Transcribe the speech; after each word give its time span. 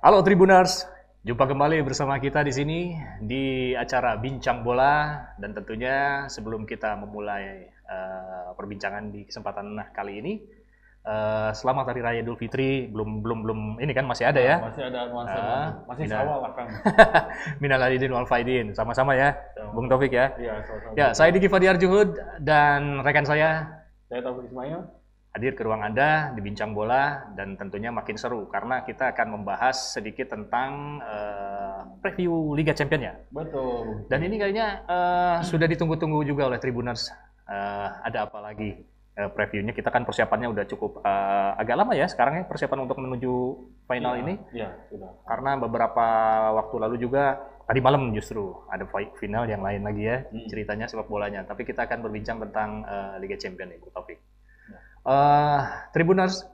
Halo 0.00 0.24
Tribuners, 0.24 0.88
jumpa 1.28 1.44
kembali 1.44 1.84
bersama 1.84 2.16
kita 2.16 2.40
di 2.40 2.48
sini 2.56 2.96
di 3.20 3.76
acara 3.76 4.16
Bincang 4.16 4.64
Bola 4.64 5.12
dan 5.36 5.52
tentunya 5.52 6.24
sebelum 6.24 6.64
kita 6.64 6.96
memulai 6.96 7.68
uh, 7.84 8.56
perbincangan 8.56 9.12
di 9.12 9.28
kesempatan 9.28 9.76
kali 9.92 10.24
ini, 10.24 10.32
uh, 11.04 11.52
selamat 11.52 11.92
Hari 11.92 12.00
Raya 12.00 12.20
Idul 12.24 12.40
Fitri. 12.40 12.88
Belum 12.88 13.20
belum 13.20 13.44
belum 13.44 13.60
ini 13.76 13.92
kan 13.92 14.08
masih 14.08 14.32
ada 14.32 14.40
ya? 14.40 14.56
Masih 14.64 14.88
ada 14.88 15.12
nuansa, 15.12 15.36
uh, 15.36 15.68
masih 15.84 16.04
minal, 16.08 16.24
sawal. 16.24 16.40
Minal 17.60 17.80
aidin 17.84 18.12
wal 18.16 18.24
faidin, 18.24 18.72
sama-sama 18.72 19.12
ya, 19.12 19.36
so, 19.52 19.68
Bung 19.76 19.92
Taufik 19.92 20.16
ya. 20.16 20.32
Iya, 20.40 20.64
sama-sama. 20.64 20.96
Ya, 20.96 21.12
saya 21.12 21.28
Diki 21.28 21.52
Fadiar 21.52 21.76
Juhud 21.76 22.16
dan 22.40 23.04
rekan 23.04 23.28
saya. 23.28 23.68
Saya 24.08 24.24
Taufik 24.24 24.48
Ismail 24.48 24.99
hadir 25.30 25.54
ke 25.54 25.62
ruang 25.62 25.86
Anda 25.86 26.34
di 26.34 26.42
Bincang 26.42 26.74
Bola 26.74 27.30
dan 27.38 27.54
tentunya 27.54 27.94
makin 27.94 28.18
seru 28.18 28.50
karena 28.50 28.82
kita 28.82 29.14
akan 29.14 29.38
membahas 29.38 29.94
sedikit 29.94 30.34
tentang 30.34 30.98
uh, 30.98 31.86
preview 32.02 32.54
Liga 32.58 32.74
Champions 32.74 33.04
ya. 33.06 33.14
Betul. 33.30 34.10
Dan 34.10 34.26
ini 34.26 34.42
kayaknya 34.42 34.82
uh, 34.90 35.38
sudah 35.46 35.70
ditunggu-tunggu 35.70 36.26
juga 36.26 36.50
oleh 36.50 36.58
Tribuners. 36.58 37.14
Uh, 37.46 37.88
ada 38.02 38.26
apa 38.26 38.42
lagi 38.42 38.82
uh, 39.22 39.30
previewnya? 39.30 39.70
Kita 39.70 39.94
kan 39.94 40.02
persiapannya 40.02 40.50
udah 40.50 40.64
cukup 40.66 40.98
uh, 41.06 41.54
agak 41.54 41.78
lama 41.78 41.94
ya 41.94 42.10
sekarang 42.10 42.42
ya 42.42 42.44
persiapan 42.50 42.90
untuk 42.90 42.98
menuju 42.98 43.34
final 43.86 44.18
ya, 44.18 44.20
ini. 44.26 44.34
Iya, 44.50 44.68
sudah. 44.90 45.10
Karena 45.30 45.50
beberapa 45.62 46.06
waktu 46.58 46.74
lalu 46.74 46.96
juga 46.98 47.38
tadi 47.70 47.78
malam 47.78 48.10
justru 48.10 48.66
ada 48.66 48.82
final 49.14 49.46
yang 49.46 49.62
lain 49.62 49.86
lagi 49.86 50.02
ya 50.02 50.26
hmm. 50.26 50.50
ceritanya 50.50 50.90
sepak 50.90 51.06
bolanya. 51.06 51.46
Tapi 51.46 51.62
kita 51.62 51.86
akan 51.86 52.02
berbincang 52.02 52.42
tentang 52.42 52.82
uh, 52.82 53.14
Liga 53.22 53.38
Champions 53.38 53.78
Ibu 53.78 53.94
Taufik. 53.94 54.18
Uh, 55.00 55.64
Tribuners, 55.96 56.44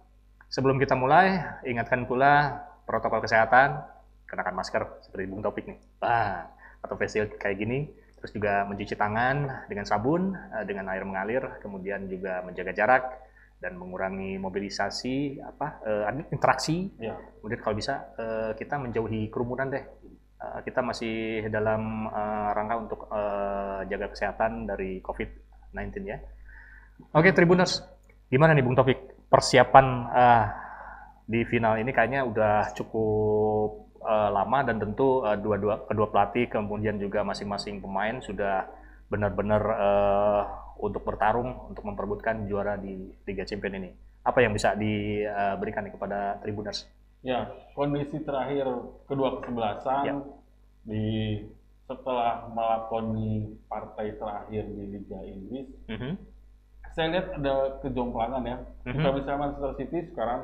sebelum 0.46 0.78
kita 0.78 0.94
mulai, 0.94 1.42
ingatkan 1.66 2.06
pula 2.06 2.62
protokol 2.86 3.18
kesehatan, 3.18 3.82
kenakan 4.30 4.54
masker 4.54 4.82
seperti 5.02 5.24
Bung 5.26 5.42
Topik 5.42 5.66
nih, 5.66 5.78
bah, 5.98 6.46
atau 6.78 6.94
facial 6.94 7.26
kayak 7.34 7.58
gini, 7.58 7.90
terus 8.22 8.30
juga 8.30 8.62
mencuci 8.62 8.94
tangan 8.94 9.66
dengan 9.66 9.82
sabun, 9.82 10.30
uh, 10.34 10.62
dengan 10.62 10.86
air 10.94 11.02
mengalir, 11.02 11.58
kemudian 11.58 12.06
juga 12.06 12.46
menjaga 12.46 12.70
jarak 12.70 13.04
dan 13.58 13.74
mengurangi 13.74 14.38
mobilisasi 14.38 15.42
apa 15.42 15.82
uh, 15.82 16.04
interaksi. 16.30 16.92
Ya. 17.02 17.18
Kemudian 17.42 17.60
kalau 17.64 17.74
bisa 17.74 18.14
uh, 18.14 18.52
kita 18.54 18.78
menjauhi 18.78 19.32
kerumunan 19.32 19.70
deh. 19.72 19.86
Kita 20.36 20.84
masih 20.84 21.48
dalam 21.48 22.12
uh, 22.12 22.52
rangka 22.52 22.76
untuk 22.76 23.00
uh, 23.08 23.80
jaga 23.88 24.12
kesehatan 24.12 24.68
dari 24.68 25.00
COVID-19 25.00 25.96
ya. 26.04 26.20
Oke, 27.16 27.28
okay, 27.28 27.32
Tribuners, 27.32 27.80
Gimana 28.26 28.58
nih 28.58 28.64
Bung 28.66 28.74
Taufik 28.74 29.30
persiapan 29.30 29.86
uh, 30.10 30.44
di 31.26 31.46
final 31.46 31.78
ini 31.78 31.90
kayaknya 31.94 32.26
udah 32.26 32.74
cukup 32.74 33.94
uh, 34.02 34.30
lama 34.34 34.66
dan 34.66 34.82
tentu 34.82 35.22
uh, 35.22 35.38
dua-dua 35.38 35.86
kedua 35.86 36.06
pelatih 36.10 36.50
kemudian 36.50 36.98
juga 36.98 37.22
masing-masing 37.22 37.78
pemain 37.78 38.18
sudah 38.22 38.66
benar-benar 39.06 39.62
uh, 39.62 40.42
untuk 40.82 41.06
bertarung 41.06 41.70
untuk 41.70 41.86
memperebutkan 41.86 42.50
juara 42.50 42.74
di 42.74 43.14
Liga 43.26 43.46
Champions 43.46 43.78
ini. 43.78 43.90
Apa 44.26 44.42
yang 44.42 44.50
bisa 44.50 44.74
diberikan 44.74 45.86
nih 45.86 45.94
kepada 45.94 46.42
Tribuners? 46.42 46.90
Ya, 47.22 47.46
kondisi 47.78 48.18
terakhir 48.26 48.66
kedua 49.06 49.38
kesebelasan 49.38 50.02
ya. 50.02 50.14
di 50.82 51.06
setelah 51.86 52.50
melakoni 52.50 53.54
partai 53.70 54.18
terakhir 54.18 54.66
di 54.66 54.84
Liga 54.98 55.22
Inggris, 55.22 55.70
mm 55.86 55.98
-hmm 55.98 56.35
saya 56.96 57.12
lihat 57.12 57.26
ada 57.36 57.76
kejomplangan 57.84 58.42
ya. 58.48 58.56
Mm-hmm. 58.56 58.94
Kita 58.96 59.08
bisa 59.20 59.30
Manchester 59.36 59.72
City 59.76 59.98
sekarang 60.08 60.42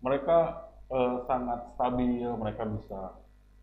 mereka 0.00 0.38
uh, 0.88 1.28
sangat 1.28 1.76
stabil, 1.76 2.24
mereka 2.32 2.64
bisa 2.64 3.12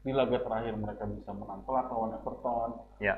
di 0.05 0.13
laga 0.13 0.37
terakhir 0.45 0.77
mereka 0.77 1.09
bisa 1.09 1.33
menang 1.33 1.65
telak 1.65 1.89
lawan 1.89 2.13
Everton. 2.21 2.71
Ya. 3.01 3.17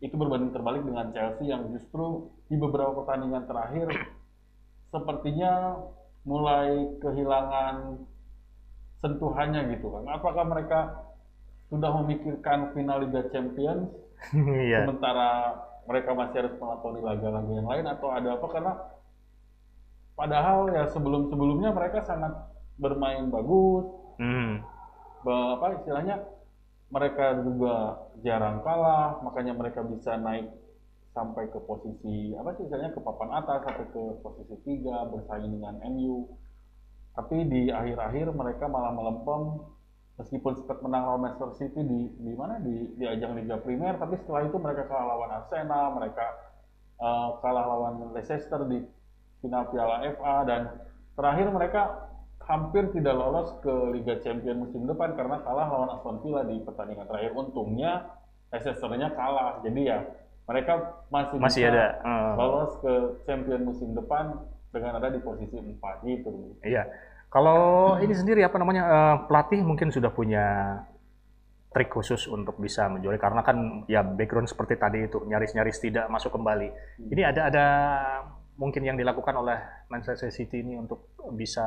Itu 0.00 0.16
berbanding 0.16 0.56
terbalik 0.56 0.82
dengan 0.88 1.12
Chelsea 1.12 1.52
yang 1.52 1.68
justru 1.68 2.32
di 2.48 2.56
beberapa 2.56 3.04
pertandingan 3.04 3.44
terakhir 3.44 3.92
sepertinya 4.92 5.76
mulai 6.24 6.96
kehilangan 6.96 8.08
sentuhannya 9.04 9.68
gitu 9.76 9.92
kan. 9.92 10.08
Apakah 10.16 10.48
mereka 10.48 10.80
sudah 11.68 11.92
memikirkan 12.00 12.72
final 12.72 13.04
Liga 13.04 13.28
Champions? 13.28 13.92
yeah. 14.32 14.88
Sementara 14.88 15.60
mereka 15.88 16.10
masih 16.14 16.46
harus 16.46 16.54
melakoni 16.58 17.00
laga-laga 17.02 17.52
yang 17.52 17.68
lain 17.68 17.86
atau 17.90 18.08
ada 18.14 18.28
apa? 18.38 18.46
Karena 18.50 18.72
padahal 20.14 20.70
ya 20.70 20.84
sebelum-sebelumnya 20.90 21.70
mereka 21.74 22.04
sangat 22.04 22.32
bermain 22.78 23.28
bagus. 23.32 23.86
Hmm. 24.20 24.62
apa 25.22 25.78
istilahnya 25.78 26.18
mereka 26.92 27.40
juga 27.40 28.04
jarang 28.20 28.60
kalah 28.60 29.22
makanya 29.24 29.56
mereka 29.56 29.80
bisa 29.86 30.18
naik 30.20 30.50
sampai 31.16 31.48
ke 31.48 31.60
posisi 31.64 32.36
apa 32.36 32.52
sih 32.56 32.68
istilahnya 32.68 32.92
ke 32.92 33.00
papan 33.00 33.30
atas 33.32 33.64
sampai 33.64 33.86
ke 33.92 34.02
posisi 34.20 34.54
tiga 34.64 35.08
bersaing 35.08 35.48
dengan 35.48 35.80
MU 35.88 36.28
tapi 37.12 37.44
di 37.48 37.68
akhir-akhir 37.68 38.32
mereka 38.32 38.64
malah 38.68 38.92
melempem 38.92 39.60
meskipun 40.22 40.54
sempat 40.54 40.78
menang 40.86 41.02
lawan 41.02 41.20
Manchester 41.26 41.50
City 41.58 41.82
di 41.82 42.00
di 42.14 42.32
mana 42.38 42.62
di 42.62 42.94
di 42.94 43.04
ajang 43.04 43.34
Liga 43.34 43.58
Primer 43.58 43.98
tapi 43.98 44.14
setelah 44.22 44.46
itu 44.46 44.56
mereka 44.62 44.86
kalah 44.86 45.06
lawan 45.18 45.30
Arsenal 45.34 45.86
mereka 45.98 46.26
uh, 47.02 47.42
kalah 47.42 47.64
lawan 47.66 48.14
Leicester 48.14 48.62
di 48.70 48.86
final 49.42 49.66
Piala 49.74 50.06
FA 50.14 50.36
dan 50.46 50.62
terakhir 51.18 51.46
mereka 51.50 51.82
hampir 52.46 52.90
tidak 52.94 53.14
lolos 53.18 53.50
ke 53.62 53.74
Liga 53.98 54.22
Champions 54.22 54.70
musim 54.70 54.86
depan 54.86 55.18
karena 55.18 55.42
kalah 55.42 55.66
lawan 55.66 55.90
Aston 55.98 56.22
Villa 56.22 56.46
di 56.46 56.62
pertandingan 56.62 57.10
terakhir 57.10 57.34
untungnya 57.34 58.14
Leicester-nya 58.54 59.18
kalah 59.18 59.58
jadi 59.66 59.80
ya 59.82 59.98
mereka 60.46 61.02
masih, 61.10 61.38
masih 61.38 61.62
bisa 61.66 61.70
ada 61.74 61.86
uh. 62.02 62.32
lolos 62.38 62.72
ke 62.78 62.92
Champions 63.26 63.62
musim 63.66 63.94
depan 63.94 64.38
dengan 64.72 64.98
ada 64.98 65.12
di 65.12 65.20
posisi 65.20 65.54
4 65.60 65.78
gitu. 66.08 66.56
Iya. 66.64 66.88
Kalau 67.32 67.96
ini 68.04 68.12
sendiri 68.12 68.44
apa 68.44 68.60
namanya 68.60 68.82
uh, 68.84 69.16
pelatih 69.24 69.64
mungkin 69.64 69.88
sudah 69.88 70.12
punya 70.12 70.76
trik 71.72 71.88
khusus 71.88 72.28
untuk 72.28 72.60
bisa 72.60 72.92
menjual 72.92 73.16
karena 73.16 73.40
kan 73.40 73.88
ya 73.88 74.04
background 74.04 74.44
seperti 74.44 74.76
tadi 74.76 75.08
itu 75.08 75.24
nyaris-nyaris 75.24 75.80
tidak 75.80 76.12
masuk 76.12 76.36
kembali. 76.36 76.68
Hmm. 76.68 77.08
Ini 77.08 77.22
ada 77.32 77.48
ada 77.48 77.66
mungkin 78.60 78.84
yang 78.84 79.00
dilakukan 79.00 79.32
oleh 79.32 79.56
Manchester 79.88 80.28
City 80.28 80.60
ini 80.60 80.76
untuk 80.76 81.08
bisa 81.32 81.64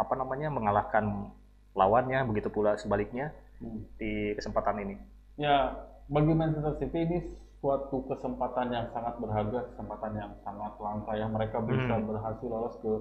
apa 0.00 0.14
namanya 0.16 0.48
mengalahkan 0.48 1.28
lawannya 1.76 2.24
begitu 2.24 2.48
pula 2.48 2.80
sebaliknya 2.80 3.36
hmm. 3.60 4.00
di 4.00 4.32
kesempatan 4.40 4.80
ini. 4.80 4.96
Ya 5.36 5.76
bagi 6.08 6.32
Manchester 6.32 6.80
City 6.80 6.98
ini 7.04 7.18
suatu 7.60 8.08
kesempatan 8.08 8.72
yang 8.72 8.88
sangat 8.96 9.20
berharga, 9.20 9.68
kesempatan 9.68 10.12
yang 10.16 10.32
sangat 10.40 10.72
langka 10.80 11.12
yang 11.12 11.28
mereka 11.36 11.60
bisa 11.60 12.00
hmm. 12.00 12.08
berhasil 12.08 12.48
lolos 12.48 12.80
ke 12.80 12.92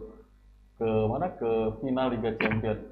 ke 0.76 0.90
mana 1.08 1.32
ke 1.36 1.52
final 1.80 2.08
Liga 2.12 2.36
Champions. 2.40 2.84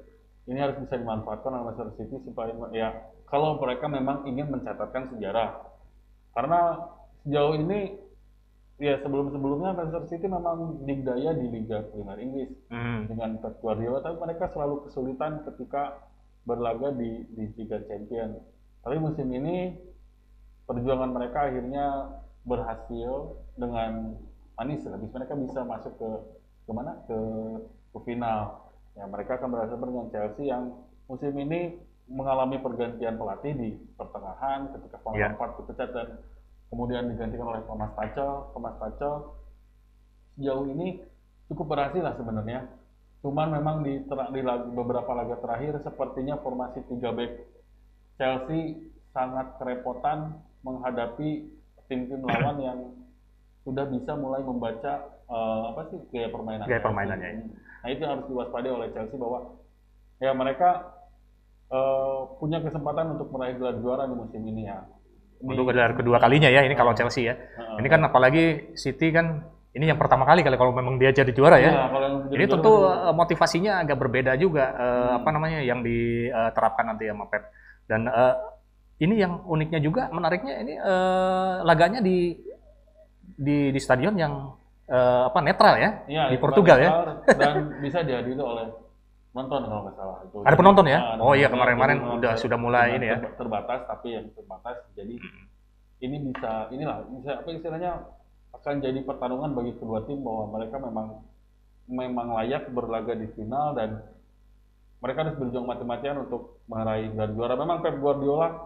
Ini 0.44 0.58
harus 0.60 0.76
bisa 0.84 1.00
dimanfaatkan 1.00 1.50
oleh 1.52 1.64
Manchester 1.72 1.96
City 1.96 2.16
supaya 2.24 2.52
ya 2.76 2.92
kalau 3.28 3.56
mereka 3.56 3.88
memang 3.88 4.28
ingin 4.28 4.52
mencatatkan 4.52 5.08
sejarah. 5.16 5.72
Karena 6.36 6.90
sejauh 7.24 7.56
ini 7.56 7.96
ya 8.76 9.00
sebelum-sebelumnya 9.00 9.72
Manchester 9.72 10.04
City 10.10 10.26
memang 10.28 10.84
digdaya 10.84 11.32
di 11.32 11.46
Liga 11.48 11.86
Premier 11.88 12.18
Inggris 12.20 12.50
mm. 12.68 13.08
dengan 13.08 13.38
Pep 13.40 13.62
Guardiola, 13.62 14.02
tapi 14.04 14.16
mereka 14.20 14.50
selalu 14.52 14.84
kesulitan 14.88 15.46
ketika 15.48 16.04
berlaga 16.44 16.92
di, 16.92 17.24
di 17.32 17.44
Liga 17.56 17.80
Champions. 17.88 18.42
Tapi 18.84 18.96
musim 19.00 19.32
ini 19.32 19.72
perjuangan 20.68 21.12
mereka 21.12 21.48
akhirnya 21.48 22.20
berhasil 22.44 23.40
dengan 23.56 24.20
manis 24.60 24.84
habis 24.84 25.10
mereka 25.10 25.32
bisa 25.34 25.60
masuk 25.64 25.92
ke 25.96 26.10
ke 26.64 26.72
mana 26.72 26.92
ke 27.04 27.18
ke 27.92 27.98
final. 28.02 28.72
Ya 28.94 29.04
mereka 29.10 29.36
akan 29.38 29.48
berhasil 29.52 29.76
dengan 29.76 30.06
Chelsea 30.10 30.48
yang 30.48 30.72
musim 31.10 31.34
ini 31.36 31.76
mengalami 32.08 32.60
pergantian 32.60 33.16
pelatih 33.16 33.52
di 33.56 33.68
pertengahan 33.96 34.70
ketika 34.76 34.96
Frank 35.00 35.16
yeah. 35.16 35.32
Lampard 35.32 35.56
dipecat 35.60 35.88
dan 35.92 36.08
kemudian 36.68 37.08
digantikan 37.08 37.48
oleh 37.48 37.62
Thomas 37.64 37.92
Tuchel. 37.96 38.32
Thomas 38.52 38.76
Tuchel 38.78 39.14
sejauh 40.36 40.66
ini 40.68 41.00
cukup 41.48 41.74
berhasil 41.74 42.02
lah 42.02 42.14
sebenarnya. 42.16 42.60
Cuman 43.24 43.56
memang 43.56 43.80
di, 43.80 44.04
di 44.04 44.40
beberapa 44.76 45.10
laga 45.16 45.40
terakhir 45.40 45.80
sepertinya 45.80 46.36
formasi 46.44 46.84
3 46.84 47.00
back 47.16 47.32
Chelsea 48.20 48.84
sangat 49.16 49.56
kerepotan 49.56 50.38
menghadapi 50.60 51.48
tim-tim 51.88 52.20
lawan 52.20 52.56
yang 52.60 52.78
sudah 53.64 53.84
bisa 53.88 54.12
mulai 54.14 54.44
membaca 54.44 54.92
uh, 55.26 55.72
apa 55.72 55.88
sih 55.88 55.98
gaya 56.12 56.28
permainan 56.28 56.68
gaya 56.68 56.80
permainannya 56.84 57.28
ini. 57.40 57.44
Nah 57.56 57.88
itu 57.88 58.02
harus 58.04 58.24
diwaspadai 58.28 58.72
oleh 58.72 58.88
Chelsea 58.92 59.16
bahwa 59.16 59.56
ya 60.20 60.30
mereka 60.36 60.94
uh, 61.72 62.36
punya 62.38 62.60
kesempatan 62.60 63.16
untuk 63.16 63.32
meraih 63.32 63.56
gelar 63.56 63.76
juara 63.80 64.04
di 64.04 64.14
musim 64.14 64.44
ini 64.44 64.68
ya. 64.68 64.84
Ini, 65.40 65.50
untuk 65.50 65.72
gelar 65.72 65.92
kedua 65.96 66.16
kalinya 66.20 66.48
ya 66.52 66.60
ini 66.64 66.76
kalau 66.76 66.92
Chelsea 66.92 67.28
ya. 67.28 67.34
Uh, 67.56 67.80
ini 67.80 67.88
kan 67.88 68.04
apalagi 68.04 68.76
City 68.76 69.08
kan 69.10 69.48
ini 69.74 69.90
yang 69.90 69.98
pertama 69.98 70.22
kali 70.22 70.46
kali 70.46 70.54
kalau 70.54 70.70
memang 70.70 71.02
dia 71.02 71.10
jadi 71.10 71.34
juara 71.34 71.58
ya. 71.58 71.90
Kalau 71.90 71.98
yang 71.98 72.16
jadi 72.30 72.36
Ini 72.38 72.44
tentu 72.46 72.72
juga. 72.78 73.10
eh, 73.10 73.14
motivasinya 73.16 73.72
agak 73.82 73.96
berbeda 73.98 74.32
juga 74.38 74.64
eh, 74.70 74.86
Hmm. 74.86 75.18
apa 75.18 75.28
namanya 75.34 75.58
yang 75.66 75.82
diterapkan 75.82 76.94
nanti 76.94 77.10
sama 77.10 77.26
Pep. 77.26 77.42
Dan 77.90 78.06
eh, 78.06 78.34
ini 79.02 79.18
yang 79.18 79.42
uniknya 79.42 79.82
juga 79.82 80.06
menariknya 80.14 80.62
ini 80.62 80.78
eh, 80.78 81.54
laganya 81.66 81.98
di 81.98 82.38
di 83.34 83.70
di 83.70 83.80
stadion 83.80 84.14
yang 84.14 84.54
eh, 84.84 85.22
apa 85.26 85.38
netral 85.40 85.74
ya 85.76 85.90
Iya, 86.04 86.22
di 86.28 86.36
Portugal 86.36 86.76
ya. 86.76 86.90
Dan 87.26 87.80
bisa 87.80 88.00
dihadiri 88.00 88.36
oleh 88.36 88.68
penonton 89.30 89.64
kalau 89.64 89.80
nggak 89.82 89.96
salah. 89.96 90.18
Itu. 90.22 90.36
Ada 90.40 90.54
penonton 90.54 90.86
ya? 90.86 90.98
Nah, 90.98 91.10
ada 91.10 91.20
Oh 91.20 91.34
iya, 91.34 91.48
kemarin-kemarin 91.48 91.98
udah- 92.14 92.36
sudah 92.36 92.54
mulai 92.54 92.94
ini 92.94 93.06
ya. 93.08 93.18
ter- 93.18 93.34
Terbatas, 93.36 93.80
tapi 93.84 94.08
yang 94.12 94.26
terbatas. 94.30 94.76
Jadi 94.92 95.18
ini 95.98 96.16
bisa, 96.22 96.68
inilah, 96.68 97.02
bisa 97.10 97.30
apa 97.36 97.48
istilahnya 97.50 97.92
akan 98.52 98.74
jadi 98.78 99.00
pertarungan 99.00 99.50
bagi 99.52 99.74
kedua 99.74 100.04
tim 100.04 100.20
bahwa 100.20 100.54
mereka 100.54 100.78
memang 100.78 101.06
memang 101.84 102.32
layak 102.32 102.70
berlaga 102.70 103.12
di 103.12 103.26
final 103.28 103.74
dan 103.74 104.00
mereka 104.98 105.20
harus 105.22 105.36
berjuang 105.36 105.66
mati-matian 105.66 106.16
untuk 106.18 106.62
meraih 106.64 107.10
gelar 107.10 107.30
juara. 107.30 107.54
Memang 107.54 107.80
Pep 107.80 107.98
Guardiola 107.98 108.56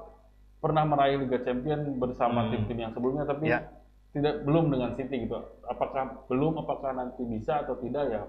pernah 0.59 0.85
meraih 0.85 1.19
Liga 1.19 1.41
Champion 1.41 1.97
bersama 1.97 2.45
Hmm. 2.45 2.51
tim-tim 2.53 2.79
yang 2.79 2.93
sebelumnya, 2.93 3.25
tapi 3.25 3.49
Ya. 3.49 3.65
Tidak 4.19 4.43
belum 4.43 4.75
dengan 4.75 4.91
City 4.99 5.25
gitu. 5.25 5.39
Apakah 5.71 6.27
belum? 6.27 6.59
Apakah 6.67 6.91
nanti 6.91 7.23
bisa 7.23 7.63
atau 7.63 7.79
tidak 7.79 8.11
ya? 8.11 8.23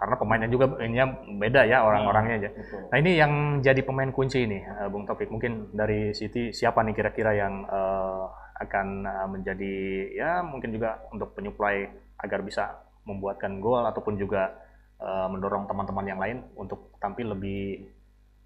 Karena 0.00 0.16
pemainnya 0.16 0.48
juga 0.48 0.80
ininya 0.80 1.12
beda 1.36 1.68
ya 1.68 1.84
orang-orangnya 1.84 2.34
aja. 2.40 2.50
Gitu. 2.56 2.76
Nah 2.88 2.96
ini 2.96 3.20
yang 3.20 3.32
jadi 3.60 3.84
pemain 3.84 4.08
kunci 4.08 4.48
ini, 4.48 4.64
eh, 4.64 4.88
Bung 4.88 5.04
Taufik. 5.04 5.28
Mungkin 5.28 5.76
dari 5.76 6.16
City 6.16 6.56
siapa 6.56 6.80
nih 6.80 6.96
kira-kira 6.96 7.36
yang 7.36 7.68
eh, 7.68 8.24
akan 8.64 8.86
eh, 9.04 9.28
menjadi 9.28 9.74
ya 10.16 10.40
mungkin 10.40 10.72
juga 10.72 11.04
untuk 11.12 11.36
penyuplai 11.36 11.84
agar 12.16 12.40
bisa 12.40 12.80
membuatkan 13.04 13.60
gol 13.60 13.84
ataupun 13.84 14.16
juga 14.16 14.56
eh, 14.96 15.26
mendorong 15.28 15.68
teman-teman 15.68 16.06
yang 16.08 16.20
lain 16.20 16.48
untuk 16.56 16.96
tampil 16.96 17.36
lebih 17.36 17.84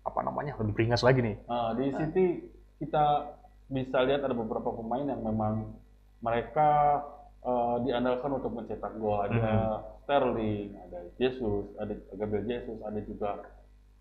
apa 0.02 0.20
namanya 0.26 0.58
lebih 0.58 0.74
beringas 0.74 1.06
lagi 1.06 1.22
nih. 1.22 1.36
Nah, 1.46 1.70
di 1.78 1.86
City 1.94 2.24
kita 2.82 3.30
bisa 3.70 4.02
lihat 4.04 4.26
ada 4.26 4.34
beberapa 4.36 4.74
pemain 4.74 5.06
yang 5.06 5.22
memang 5.22 5.83
mereka 6.24 6.70
eh, 7.44 7.76
diandalkan 7.84 8.40
untuk 8.40 8.56
mencetak 8.56 8.96
gol. 8.96 9.20
Ada 9.20 9.36
Mhm. 9.36 9.82
Sterling, 10.04 10.68
ada 10.80 10.98
Jesus, 11.20 11.64
ada 11.76 11.92
Gabriel 12.16 12.48
Jesus, 12.48 12.80
ada 12.80 13.00
juga 13.04 13.30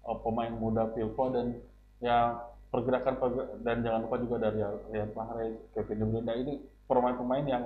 eh, 0.07 0.17
pemain 0.23 0.53
muda 0.55 0.87
Phil 0.95 1.11
Foden 1.11 1.59
yang 1.99 2.39
pergerakan 2.71 3.19
perger- 3.19 3.51
dan 3.61 3.83
jangan 3.83 4.07
lupa 4.07 4.17
juga 4.23 4.35
dari 4.49 4.63
Riyad 4.63 5.11
Mahrez, 5.13 5.55
Kevin 5.75 5.99
De 5.99 6.05
Bruyne. 6.07 6.25
Nah, 6.25 6.35
ini 6.39 6.53
pemain-pemain 6.87 7.45
yang 7.45 7.63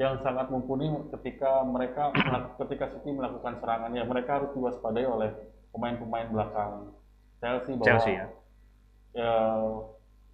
yang 0.00 0.16
sangat 0.24 0.48
mumpuni 0.48 0.88
ketika 1.12 1.60
mereka 1.68 2.08
ketika 2.64 2.88
City 2.96 3.12
melakukan 3.12 3.60
serangan 3.60 3.92
ya 3.92 4.08
mereka 4.08 4.40
harus 4.40 4.50
diwaspadai 4.56 5.04
oleh 5.04 5.30
pemain-pemain 5.68 6.32
belakang 6.32 6.96
Chelsea 7.44 7.76
bahwa 7.76 7.86
Chelsea 7.86 8.16
ya. 8.16 8.26
ya 9.12 9.34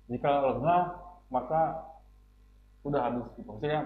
jika 0.07 0.31
lengah 0.55 0.83
maka 1.29 1.88
sudah 2.81 3.01
habis 3.03 3.27
gitu. 3.35 3.49
Maksudnya 3.49 3.81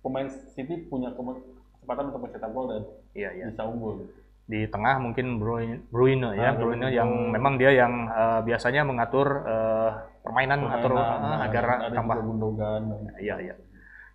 pemain 0.00 0.28
City 0.54 0.86
punya 0.86 1.10
kesempatan 1.12 2.04
untuk 2.10 2.22
mencetak 2.22 2.50
gol 2.50 2.66
dan 2.70 2.82
Iya 3.12 3.30
iya. 3.32 3.44
bisa 3.50 3.62
unggul. 3.64 4.06
Di 4.46 4.62
tengah 4.70 5.02
mungkin 5.02 5.42
Bruin- 5.42 5.82
Bruyne 5.90 6.38
ya, 6.38 6.50
Ah, 6.50 6.54
Bruyne 6.54 6.86
Bruyne. 6.86 6.94
yang 6.94 7.10
memang 7.34 7.58
dia 7.58 7.74
yang 7.74 8.06
eh, 8.06 8.40
biasanya 8.46 8.86
mengatur 8.86 9.42
eh, 9.42 9.90
permainan, 10.22 10.62
atur 10.70 10.94
Permainan, 10.94 11.18
eh, 11.18 11.26
nah, 11.26 11.38
agar 11.42 11.64
ada 11.82 11.88
tambah. 11.90 12.16
Gundogan. 12.22 12.82
Iya 13.18 13.34
iya. 13.42 13.54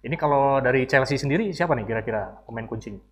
Ini 0.02 0.16
kalau 0.16 0.58
dari 0.58 0.88
Chelsea 0.88 1.20
sendiri 1.20 1.52
siapa 1.52 1.76
nih 1.76 1.84
kira-kira 1.84 2.42
pemain 2.48 2.64
kuncinya? 2.66 3.04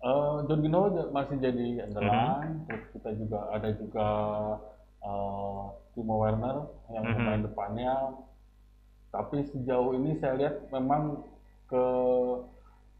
Eh, 0.00 0.36
Jorginho 0.48 0.80
j- 0.96 1.12
masih 1.12 1.36
jadi 1.38 1.84
andalan. 1.84 2.64
Terus 2.64 2.84
kita 2.96 3.10
juga 3.20 3.38
ada 3.52 3.68
juga 3.76 4.06
eh, 5.00 5.62
Timo 5.92 6.14
Werner 6.20 6.56
yang 6.88 7.04
Mhm. 7.04 7.14
pemain 7.14 7.42
depannya. 7.44 7.94
Tapi 9.10 9.42
sejauh 9.50 9.98
ini 9.98 10.18
saya 10.22 10.34
lihat 10.38 10.54
memang 10.70 11.26
ke 11.66 11.84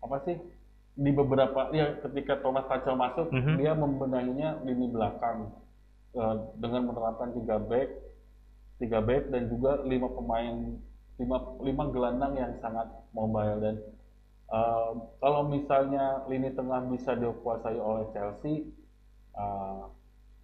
apa 0.00 0.16
sih 0.26 0.36
di 1.00 1.10
beberapa 1.14 1.70
ya 1.70 1.96
ketika 2.02 2.42
Thomas 2.42 2.66
Tuchel 2.66 2.96
masuk 2.98 3.26
Mhm. 3.30 3.54
dia 3.56 3.72
membenahinya 3.72 4.60
lini 4.66 4.90
belakang 4.90 5.54
eh, 6.10 6.34
dengan 6.58 6.90
menerapkan 6.90 7.30
tiga 7.38 7.62
back, 7.62 7.88
tiga 8.82 8.98
back 8.98 9.30
dan 9.30 9.46
juga 9.46 9.78
lima 9.86 10.10
pemain 10.10 10.74
lima 11.20 11.38
lima 11.62 11.84
gelandang 11.94 12.34
yang 12.34 12.52
sangat 12.58 12.90
mobile 13.14 13.62
dan 13.62 13.76
eh, 14.50 14.92
kalau 15.22 15.46
misalnya 15.46 16.26
lini 16.26 16.50
tengah 16.50 16.82
bisa 16.90 17.14
dikuasai 17.14 17.78
oleh 17.78 18.10
Chelsea, 18.10 18.74
eh, 19.38 19.82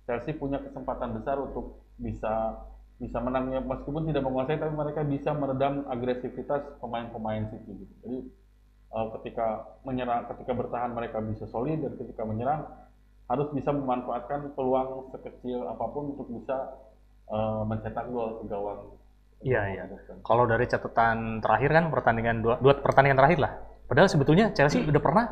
Chelsea 0.07 0.39
punya 0.39 0.63
kesempatan 0.63 1.19
besar 1.19 1.43
untuk 1.43 1.83
bisa 1.99 2.63
bisa 2.97 3.21
menangnya 3.21 3.61
meskipun 3.61 4.09
tidak 4.09 4.25
menguasai 4.25 4.57
tapi 4.57 4.73
mereka 4.73 5.05
bisa 5.05 5.37
meredam 5.37 5.85
agresivitas 5.93 6.65
pemain-pemain 6.81 7.45
City 7.53 7.73
gitu. 7.77 7.95
Jadi 8.05 8.19
eh, 8.97 9.07
ketika 9.21 9.77
menyerang 9.85 10.25
ketika 10.33 10.53
bertahan 10.57 10.91
mereka 10.97 11.21
bisa 11.21 11.45
solid 11.53 11.77
dan 11.85 11.93
ketika 12.01 12.25
menyerang 12.25 12.65
harus 13.27 13.49
bisa 13.53 13.75
memanfaatkan 13.75 14.55
peluang 14.57 15.13
sekecil 15.13 15.67
apa 15.69 15.85
pun 15.93 16.17
untuk 16.17 16.29
bisa 16.33 16.57
eh, 17.29 17.63
mencetak 17.69 18.09
gol 18.09 18.41
ke 18.41 18.45
gawang. 18.49 18.97
Iya, 19.45 19.63
iya. 19.77 19.85
Kalau 20.25 20.49
dari 20.49 20.65
catatan 20.65 21.45
terakhir 21.45 21.69
kan 21.69 21.85
pertandingan 21.93 22.41
dua, 22.41 22.57
dua 22.57 22.81
pertandingan 22.81 23.21
terakhir 23.21 23.39
lah. 23.45 23.53
Padahal 23.85 24.09
sebetulnya 24.09 24.57
Chelsea 24.57 24.81
udah 24.81 25.03
pernah 25.05 25.29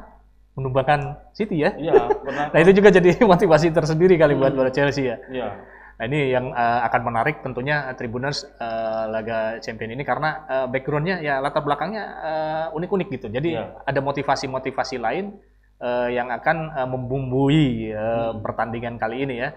menumbangkan 0.54 1.32
City 1.32 1.64
ya. 1.64 1.72
Iya, 1.74 2.12
pernah. 2.12 2.44
Nah 2.52 2.60
itu 2.60 2.76
juga 2.76 2.92
jadi 2.92 3.16
motivasi 3.32 3.72
tersendiri 3.72 4.20
kali 4.20 4.36
buat 4.36 4.52
Hmm. 4.52 4.60
buat 4.60 4.76
Chelsea 4.76 5.08
ya. 5.08 5.16
Iya. 5.32 5.48
Nah 5.94 6.04
ini 6.04 6.30
yang 6.30 6.50
eh, 6.50 6.80
akan 6.84 7.00
menarik 7.06 7.40
tentunya 7.40 7.86
eh, 7.86 7.94
Tribuners 7.94 8.42
eh, 8.46 9.04
laga 9.06 9.58
champion 9.58 9.94
ini 9.94 10.02
karena 10.02 10.28
eh, 10.44 10.66
backgroundnya 10.66 11.22
ya 11.22 11.38
latar 11.38 11.62
belakangnya 11.62 12.04
eh, 12.20 12.66
unik-unik 12.74 13.08
gitu. 13.14 13.26
Jadi 13.30 13.54
Iya. 13.54 13.78
ada 13.82 14.00
motivasi-motivasi 14.02 14.98
lain 14.98 15.38
eh, 15.78 16.08
yang 16.12 16.28
akan 16.28 16.56
eh, 16.74 16.88
membumbui 16.88 17.64
eh, 17.90 18.30
Hmm. 18.30 18.42
pertandingan 18.42 18.98
kali 18.98 19.22
ini 19.22 19.38
ya. 19.38 19.54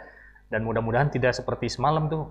Dan 0.48 0.64
mudah-mudahan 0.64 1.10
tidak 1.10 1.34
seperti 1.34 1.68
semalam 1.68 2.08
tuh 2.08 2.24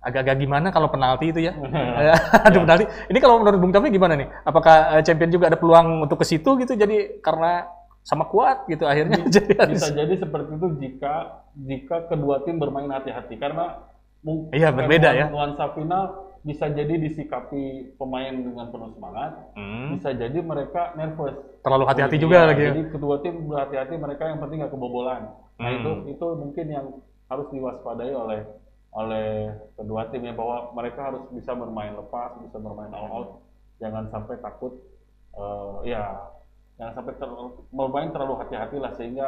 agak-agak 0.00 0.36
gimana 0.38 0.68
kalau 0.70 0.88
penalti 0.88 1.28
itu 1.28 1.40
ya. 1.44 1.52
Eh, 2.00 2.12
Aduh 2.46 2.62
penalti. 2.62 2.84
Ini 3.08 3.18
kalau 3.18 3.40
menurut 3.40 3.58
Bung 3.58 3.72
Taufik 3.72 3.90
gimana 3.90 4.14
nih? 4.14 4.28
Apakah 4.44 5.00
champion 5.00 5.28
juga 5.28 5.48
ada 5.48 5.56
peluang 5.56 6.04
untuk 6.04 6.20
ke 6.20 6.28
situ 6.28 6.60
gitu? 6.60 6.72
Jadi 6.72 7.20
karena 7.20 7.64
sama 8.10 8.26
kuat 8.26 8.66
gitu 8.66 8.82
akhirnya 8.82 9.22
jadi 9.34 9.52
harus. 9.56 9.78
bisa 9.78 9.88
jadi 9.94 10.14
seperti 10.16 10.50
itu 10.52 10.66
jika 10.76 11.14
jika 11.54 11.96
kedua 12.10 12.42
tim 12.42 12.58
bermain 12.58 12.90
hati-hati 12.90 13.38
karena 13.38 13.86
mungkin 14.20 14.50
Iya, 14.50 14.74
berbeda 14.74 15.14
ya. 15.14 15.30
nuansa 15.30 15.70
final 15.72 16.04
bisa 16.40 16.66
jadi 16.68 16.96
disikapi 16.96 17.94
pemain 17.94 18.32
dengan 18.32 18.66
penuh 18.68 18.90
semangat 18.90 19.54
Hmm, 19.54 19.94
bisa 19.94 20.10
jadi 20.10 20.38
mereka 20.40 20.90
nervous 20.92 21.36
terlalu 21.60 21.84
hati-hati 21.86 22.16
Iya, 22.16 22.24
juga 22.26 22.38
lagi. 22.42 22.60
ya. 22.60 22.68
jadi 22.72 22.82
kedua 22.90 23.14
tim 23.20 23.46
berhati-hati 23.46 23.94
mereka 23.94 24.22
yang 24.26 24.40
penting 24.40 24.58
nggak 24.58 24.72
kebobolan 24.72 25.22
nah 25.54 25.68
Hmm. 25.68 25.78
itu 25.78 25.90
itu 26.10 26.26
mungkin 26.34 26.66
yang 26.66 26.86
harus 27.28 27.46
diwaspadai 27.48 28.10
oleh 28.10 28.40
oleh 28.90 29.28
kedua 29.76 30.10
tim 30.10 30.24
ya 30.24 30.34
bahwa 30.34 30.74
mereka 30.74 31.00
harus 31.06 31.22
bisa 31.30 31.54
bermain 31.54 31.94
lepas 31.94 32.34
bisa 32.42 32.58
bermain 32.58 32.90
all 32.90 33.06
out 33.08 33.28
jangan 33.78 34.08
sampai 34.08 34.34
takut 34.36 34.74
eh, 35.32 35.74
ya 35.86 36.18
jangan 36.80 36.92
sampai 36.96 37.12
terlalu, 37.20 37.60
bermain 37.68 38.08
terlalu 38.08 38.34
hati-hati 38.40 38.76
lah 38.80 38.92
sehingga 38.96 39.26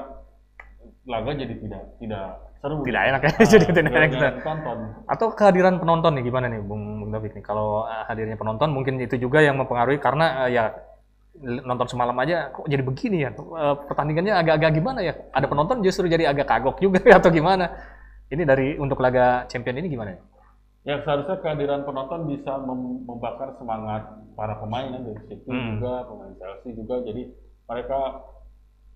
laga 1.05 1.31
jadi 1.37 1.55
tidak 1.61 1.83
tidak 2.01 2.27
seru 2.63 2.81
Tidak 2.81 3.03
enak 3.13 3.21
ya, 3.23 3.31
Nah, 3.37 3.47
jadi 3.53 3.65
tidak 3.71 3.93
enak 3.93 4.11
kita. 4.15 4.29
tonton 4.41 4.79
Atau 5.05 5.27
kehadiran 5.37 5.77
penonton 5.83 6.17
nih 6.17 6.25
gimana 6.27 6.47
nih 6.49 6.63
Bung, 6.65 7.05
Bung 7.05 7.11
David 7.13 7.37
nih? 7.37 7.45
Kalau 7.45 7.85
eh, 7.87 8.05
hadirnya 8.09 8.39
penonton 8.41 8.73
mungkin 8.73 8.97
itu 9.03 9.19
juga 9.21 9.45
yang 9.45 9.61
mempengaruhi 9.61 10.01
karena 10.01 10.47
eh, 10.49 10.57
ya 10.57 10.65
nonton 11.43 11.89
semalam 11.89 12.15
aja 12.23 12.53
kok 12.53 12.69
jadi 12.69 12.83
begini 12.85 13.25
ya 13.27 13.31
Eh, 13.35 13.75
pertandingannya 13.91 14.33
agak-agak 14.33 14.71
gimana 14.79 15.01
ya? 15.05 15.13
Ada 15.35 15.47
penonton 15.51 15.85
justru 15.85 16.09
jadi 16.09 16.31
agak 16.31 16.47
kagok 16.49 16.81
juga 16.81 17.03
atau 17.19 17.29
gimana? 17.29 17.69
Ini 18.33 18.43
dari 18.49 18.81
untuk 18.81 18.97
laga 19.03 19.45
champion 19.51 19.77
ini 19.83 19.93
gimana? 19.93 20.17
ya? 20.17 20.21
Ya 20.83 20.99
seharusnya 21.07 21.39
kehadiran 21.39 21.87
penonton 21.87 22.27
bisa 22.27 22.59
mem- 22.59 23.07
membakar 23.07 23.55
semangat 23.55 24.03
para 24.35 24.59
pemain 24.59 24.91
ya, 24.91 24.99
dari 24.99 25.23
City 25.31 25.47
Hmm. 25.47 25.79
juga, 25.79 26.11
pemain 26.11 26.35
Chelsea 26.35 26.75
juga. 26.75 27.07
Jadi 27.07 27.23
mereka 27.71 28.01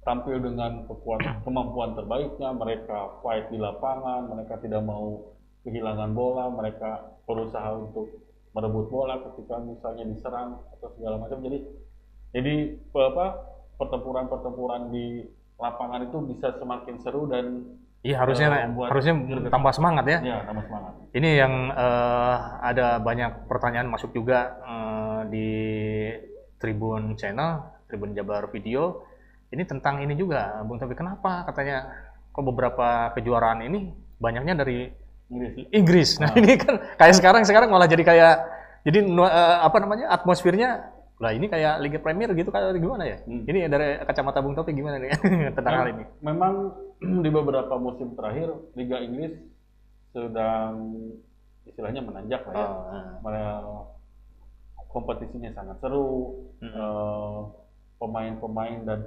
tampil 0.03 0.43
dengan 0.43 0.83
kekuatan 0.91 1.43
kemampuan 1.47 1.95
terbaiknya, 1.95 2.51
mereka 2.59 3.23
fight 3.23 3.47
di 3.55 3.59
lapangan, 3.63 4.27
mereka 4.27 4.59
tidak 4.59 4.83
mau 4.83 5.31
kehilangan 5.63 6.11
bola, 6.15 6.51
mereka 6.51 7.19
berusaha 7.27 7.71
untuk 7.75 8.23
merebut 8.51 8.87
bola 8.91 9.23
ketika 9.31 9.61
misalnya 9.63 10.05
diserang 10.11 10.59
atau 10.75 10.89
segala 10.99 11.23
macam. 11.23 11.39
Jadi 11.43 11.59
jadi 12.35 12.55
apa 12.99 13.27
pertempuran-pertempuran 13.79 14.91
di 14.91 15.23
lapangan 15.61 16.09
itu 16.09 16.19
bisa 16.35 16.57
semakin 16.59 16.97
seru 17.01 17.31
dan 17.31 17.79
Iya 18.07 18.17
harusnya 18.23 18.49
Eh, 18.55 18.67
membuat 18.71 18.89
harusnya 18.95 19.15
tambah 19.51 19.73
semangat 19.75 20.05
ya. 20.07 20.19
ya 20.23 20.37
tambah 20.47 20.63
semangat. 20.63 20.93
Ini 21.11 21.31
yang 21.43 21.55
eh, 21.75 22.35
ada 22.63 23.03
banyak 23.03 23.51
pertanyaan 23.51 23.91
masuk 23.91 24.15
juga 24.15 24.39
eh, 24.63 25.21
di 25.27 25.49
Tribun 26.57 27.19
Channel, 27.19 27.83
Tribun 27.91 28.15
Jabar 28.15 28.47
Video. 28.55 29.03
Ini 29.51 29.63
tentang 29.67 30.03
ini 30.03 30.15
juga, 30.15 30.63
Bung 30.63 30.79
Taufik. 30.79 30.99
Kenapa 30.99 31.47
katanya 31.47 31.87
kok 32.31 32.45
beberapa 32.45 33.11
kejuaraan 33.15 33.63
ini 33.63 33.91
banyaknya 34.19 34.55
dari 34.55 34.87
Inggris. 35.27 35.53
Inggris. 35.75 36.11
Nah, 36.23 36.31
Ah. 36.31 36.39
ini 36.39 36.55
kan 36.55 36.75
kayak 36.95 37.15
sekarang 37.19 37.43
sekarang 37.43 37.67
malah 37.67 37.91
jadi 37.91 38.07
kayak 38.07 38.35
jadi 38.87 39.03
eh, 39.03 39.57
apa 39.67 39.77
namanya? 39.83 40.07
atmosfernya 40.15 40.95
lah 41.17 41.33
ini 41.33 41.49
kayak 41.49 41.81
Liga 41.81 41.97
Premier 41.97 42.29
gitu 42.37 42.53
kayak 42.53 42.77
gimana 42.77 43.09
ya? 43.09 43.19
Hmm. 43.25 43.49
Ini 43.49 43.73
dari 43.73 44.05
kacamata 44.05 44.45
Bung 44.45 44.53
Taufik 44.53 44.77
gimana 44.77 45.01
nih 45.01 45.17
tentang 45.57 45.73
hal 45.73 45.89
ini? 45.97 46.05
Memang 46.21 46.55
di 47.25 47.31
beberapa 47.33 47.75
musim 47.81 48.13
terakhir 48.13 48.53
Liga 48.77 49.01
Inggris 49.01 49.33
sedang 50.13 50.93
istilahnya 51.65 52.05
menanjak 52.05 52.45
lah 52.49 52.55
ya. 52.55 52.69
Oh, 52.69 52.81
Mana- 53.25 53.89
kompetisinya 54.89 55.53
sangat 55.53 55.77
seru. 55.81 56.37
Mm-mm. 56.61 56.73
Eh, 56.73 57.41
pemain-pemain 57.97 58.81
dan 58.85 59.01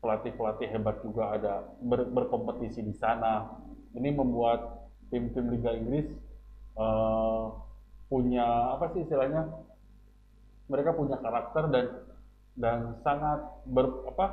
pelatih-pelatih 0.00 0.68
hebat 0.68 1.00
juga 1.00 1.32
ada 1.32 1.64
ber- 1.80 2.08
berkompetisi 2.08 2.84
di 2.84 2.92
sana. 2.96 3.48
Ini 3.96 4.12
membuat 4.12 4.92
tim-tim 5.08 5.48
Liga 5.48 5.72
Inggris 5.72 6.04
eh, 6.76 7.44
punya 8.08 8.76
apa 8.76 8.92
sih 8.92 9.04
istilahnya? 9.04 9.44
Mereka 10.66 10.90
punya 10.92 11.16
karakter 11.16 11.64
dan 11.70 11.86
dan 12.56 12.78
sangat 13.00 13.40
ber 13.64 13.86
apa? 14.08 14.26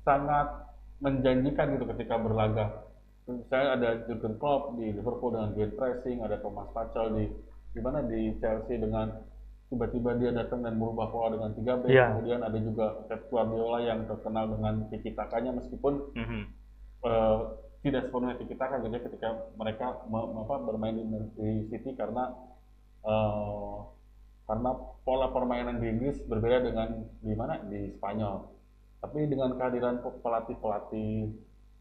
Sangat 0.00 0.48
menjanjikan 1.00 1.76
gitu 1.76 1.84
ketika 1.90 2.16
berlaga. 2.16 2.88
Saya 3.46 3.78
ada 3.78 4.04
Jurgen 4.08 4.40
Klopp 4.40 4.74
di 4.74 4.90
Liverpool 4.90 5.36
dengan 5.36 5.54
game 5.54 5.74
pressing, 5.76 6.18
ada 6.18 6.40
Thomas 6.40 6.72
Tuchel 6.72 7.06
di 7.14 7.24
di 7.70 7.80
mana 7.80 8.02
di 8.02 8.34
Chelsea 8.42 8.74
dengan 8.74 9.22
tiba-tiba 9.70 10.18
dia 10.18 10.34
datang 10.34 10.66
dan 10.66 10.74
merubah 10.74 11.06
pola 11.08 11.30
dengan 11.30 11.54
tiga 11.54 11.78
back. 11.78 11.86
Iya. 11.86 12.10
Kemudian 12.10 12.40
ada 12.42 12.58
juga 12.58 12.86
Pep 13.06 13.30
Guardiola 13.30 13.78
yang 13.86 14.02
terkenal 14.02 14.50
dengan 14.50 14.74
tiki 14.90 15.14
takanya 15.14 15.54
meskipun 15.54 16.10
Mhm. 16.10 16.42
eh, 17.00 17.38
tidak 17.80 18.10
sepenuhnya 18.10 18.36
tiki 18.36 18.58
taka 18.58 18.82
gitu 18.82 18.92
ya 18.92 19.00
ketika 19.00 19.28
mereka 19.56 20.04
me- 20.04 20.26
apa, 20.36 20.54
bermain 20.60 20.92
di, 20.92 21.04
di 21.32 21.48
City 21.70 21.94
karena 21.94 22.34
eh, 23.00 23.76
karena 24.50 24.74
pola 25.06 25.30
permainan 25.30 25.78
di 25.78 25.86
Inggris 25.86 26.18
berbeda 26.26 26.66
dengan 26.66 27.06
di 27.22 27.38
mana 27.38 27.62
di 27.70 27.94
Spanyol. 27.94 28.50
Tapi 28.98 29.30
dengan 29.30 29.54
kehadiran 29.54 30.02
pelatih-pelatih 30.02 31.30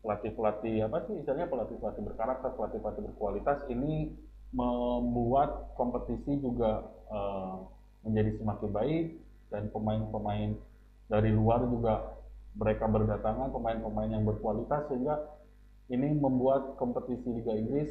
pelatih-pelatih 0.06 0.86
apa 0.86 1.02
sih 1.10 1.18
istilahnya 1.18 1.50
pelatih-pelatih 1.50 2.04
berkarakter, 2.14 2.54
pelatih-pelatih 2.54 3.04
berkualitas 3.10 3.66
ini 3.74 4.14
membuat 4.54 5.74
kompetisi 5.74 6.38
juga 6.38 6.86
eh, 7.10 7.56
menjadi 8.06 8.38
semakin 8.38 8.70
baik 8.70 9.06
dan 9.50 9.74
pemain-pemain 9.74 10.54
dari 11.10 11.34
luar 11.34 11.66
juga 11.66 12.22
mereka 12.54 12.86
berdatangan 12.86 13.50
pemain-pemain 13.50 14.14
yang 14.14 14.30
berkualitas 14.30 14.86
sehingga 14.94 15.18
ini 15.90 16.14
membuat 16.22 16.78
kompetisi 16.78 17.34
Liga 17.34 17.58
Inggris 17.58 17.90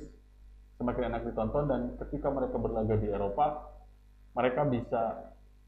semakin 0.78 1.10
enak 1.10 1.26
ditonton 1.26 1.66
dan 1.66 1.80
ketika 2.06 2.30
mereka 2.30 2.62
berlaga 2.62 2.94
di 2.94 3.10
Eropa 3.10 3.77
mereka 4.38 4.62
bisa 4.64 5.02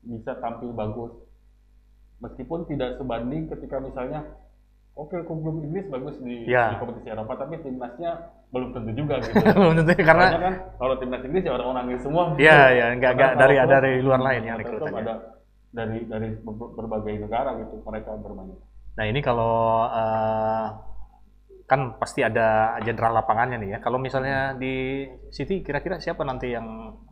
bisa 0.00 0.32
tampil 0.38 0.70
bagus 0.70 1.10
meskipun 2.20 2.64
tidak 2.64 2.96
sebanding 2.96 3.48
ketika 3.48 3.76
misalnya 3.78 4.22
oke 4.92 5.16
klub 5.18 5.58
Inggris 5.58 5.88
bagus 5.88 6.14
di, 6.18 6.44
Ya. 6.46 6.70
di 6.70 6.76
kompetisi 6.76 7.08
Eropa 7.08 7.34
tapi 7.34 7.58
timnasnya 7.58 8.10
belum 8.50 8.70
tentu 8.70 8.90
juga 8.94 9.18
gitu 9.22 9.40
Belum 9.40 9.74
tentu 9.76 9.92
karena 9.96 10.26
Soalnya 10.28 10.42
kan 10.42 10.54
kalau 10.76 10.94
timnas 10.96 11.22
Inggris 11.22 11.42
ya 11.42 11.52
orang-orang 11.52 11.82
Inggris 11.86 12.02
semua 12.02 12.22
Iya, 12.36 12.58
ya, 12.70 12.86
nggak 12.94 13.12
nggak 13.12 13.30
Karena 13.30 13.40
dari 13.40 13.54
klub- 13.56 13.70
dari 13.70 13.92
luar 14.00 14.20
lain 14.20 14.42
yang 14.44 14.56
rekrutannya. 14.58 15.00
ada 15.00 15.14
dari 15.70 15.98
dari 16.04 16.28
ber- 16.36 16.72
berbagai 16.74 17.14
negara 17.20 17.50
gitu 17.56 17.74
mereka 17.80 18.10
bermain 18.16 18.54
Nah 18.90 19.04
ini 19.06 19.20
kalau 19.20 19.54
eh, 19.86 20.66
kan 21.64 21.94
pasti 21.96 22.20
ada 22.20 22.48
jenderal 22.80 23.14
lapangannya 23.14 23.56
nih 23.56 23.70
ya. 23.70 23.78
Kalau 23.78 23.96
misalnya 23.96 24.52
di 24.52 25.06
City 25.30 25.62
kira-kira 25.62 25.96
siapa 25.96 26.20
nanti 26.20 26.50
yang 26.50 26.66